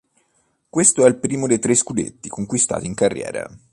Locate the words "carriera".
2.95-3.47